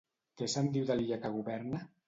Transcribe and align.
Què 0.41 0.47
se'n 0.53 0.71
diu 0.77 0.87
de 0.89 0.97
l'illa 0.97 1.21
que 1.27 1.33
governa? 1.37 1.87